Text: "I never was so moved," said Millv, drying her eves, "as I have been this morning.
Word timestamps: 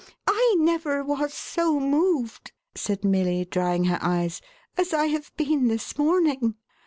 "I 0.27 0.55
never 0.57 1.03
was 1.03 1.31
so 1.31 1.79
moved," 1.79 2.53
said 2.73 3.01
Millv, 3.03 3.51
drying 3.51 3.83
her 3.83 3.99
eves, 4.03 4.41
"as 4.75 4.95
I 4.95 5.05
have 5.09 5.31
been 5.37 5.67
this 5.67 5.95
morning. 5.95 6.55